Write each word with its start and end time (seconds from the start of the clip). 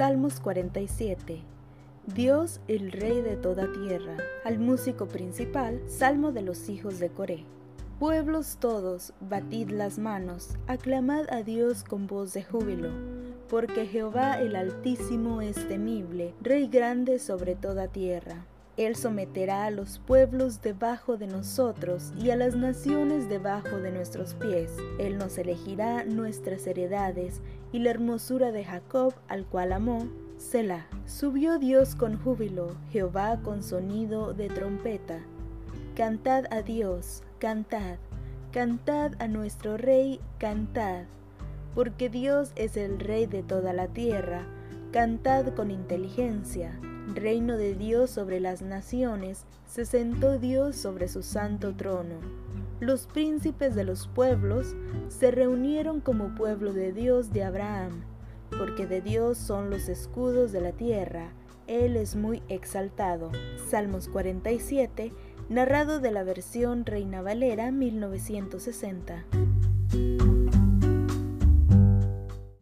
Salmos 0.00 0.40
47. 0.40 1.42
Dios 2.06 2.62
el 2.68 2.90
Rey 2.90 3.20
de 3.20 3.36
toda 3.36 3.70
tierra. 3.70 4.16
Al 4.46 4.58
músico 4.58 5.06
principal, 5.06 5.82
Salmo 5.88 6.32
de 6.32 6.40
los 6.40 6.70
hijos 6.70 6.98
de 7.00 7.10
Coré. 7.10 7.44
Pueblos 7.98 8.56
todos, 8.58 9.12
batid 9.20 9.68
las 9.68 9.98
manos, 9.98 10.56
aclamad 10.68 11.30
a 11.30 11.42
Dios 11.42 11.84
con 11.84 12.06
voz 12.06 12.32
de 12.32 12.42
júbilo, 12.42 12.88
porque 13.50 13.84
Jehová 13.84 14.40
el 14.40 14.56
Altísimo 14.56 15.42
es 15.42 15.68
temible, 15.68 16.32
Rey 16.40 16.68
grande 16.68 17.18
sobre 17.18 17.54
toda 17.54 17.88
tierra. 17.88 18.46
Él 18.76 18.96
someterá 18.96 19.64
a 19.66 19.70
los 19.70 19.98
pueblos 19.98 20.62
debajo 20.62 21.16
de 21.16 21.26
nosotros 21.26 22.12
y 22.18 22.30
a 22.30 22.36
las 22.36 22.56
naciones 22.56 23.28
debajo 23.28 23.78
de 23.78 23.90
nuestros 23.90 24.34
pies. 24.34 24.76
Él 24.98 25.18
nos 25.18 25.36
elegirá 25.38 26.04
nuestras 26.04 26.66
heredades 26.66 27.40
y 27.72 27.80
la 27.80 27.90
hermosura 27.90 28.52
de 28.52 28.64
Jacob, 28.64 29.14
al 29.28 29.44
cual 29.44 29.72
amó. 29.72 30.08
Selah. 30.38 30.86
Subió 31.04 31.58
Dios 31.58 31.94
con 31.94 32.16
júbilo, 32.16 32.74
Jehová 32.90 33.40
con 33.42 33.62
sonido 33.62 34.32
de 34.32 34.48
trompeta. 34.48 35.18
Cantad 35.94 36.44
a 36.50 36.62
Dios, 36.62 37.22
cantad, 37.38 37.98
cantad 38.50 39.12
a 39.18 39.28
nuestro 39.28 39.76
Rey, 39.76 40.20
cantad, 40.38 41.04
porque 41.74 42.08
Dios 42.08 42.52
es 42.56 42.78
el 42.78 42.98
Rey 43.00 43.26
de 43.26 43.42
toda 43.42 43.74
la 43.74 43.88
tierra, 43.88 44.46
cantad 44.92 45.54
con 45.54 45.70
inteligencia 45.70 46.80
reino 47.14 47.56
de 47.56 47.74
Dios 47.74 48.10
sobre 48.10 48.40
las 48.40 48.62
naciones, 48.62 49.44
se 49.66 49.84
sentó 49.84 50.38
Dios 50.38 50.76
sobre 50.76 51.08
su 51.08 51.22
santo 51.22 51.74
trono. 51.74 52.16
Los 52.80 53.06
príncipes 53.06 53.74
de 53.74 53.84
los 53.84 54.08
pueblos 54.08 54.74
se 55.08 55.30
reunieron 55.30 56.00
como 56.00 56.34
pueblo 56.34 56.72
de 56.72 56.92
Dios 56.92 57.32
de 57.32 57.44
Abraham, 57.44 58.04
porque 58.56 58.86
de 58.86 59.00
Dios 59.00 59.38
son 59.38 59.70
los 59.70 59.88
escudos 59.88 60.50
de 60.52 60.60
la 60.60 60.72
tierra. 60.72 61.32
Él 61.66 61.96
es 61.96 62.16
muy 62.16 62.42
exaltado. 62.48 63.30
Salmos 63.70 64.08
47, 64.08 65.12
narrado 65.48 66.00
de 66.00 66.10
la 66.10 66.24
versión 66.24 66.84
Reina 66.86 67.22
Valera 67.22 67.70
1960. 67.70 69.24